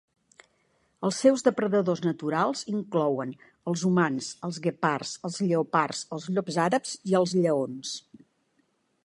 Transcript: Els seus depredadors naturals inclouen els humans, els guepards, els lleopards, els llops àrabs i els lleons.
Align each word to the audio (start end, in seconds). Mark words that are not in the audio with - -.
Els 1.09 1.17
seus 1.25 1.43
depredadors 1.47 2.01
naturals 2.05 2.63
inclouen 2.71 3.35
els 3.73 3.83
humans, 3.91 4.31
els 4.49 4.59
guepards, 4.65 5.13
els 5.31 5.39
lleopards, 5.45 6.03
els 6.19 6.27
llops 6.35 6.59
àrabs 6.67 6.99
i 7.13 7.19
els 7.23 7.37
lleons. 7.45 7.95